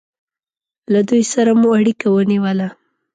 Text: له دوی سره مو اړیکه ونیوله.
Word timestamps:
له 0.93 0.99
دوی 1.09 1.23
سره 1.33 1.51
مو 1.59 1.69
اړیکه 1.79 2.07
ونیوله. 2.11 2.67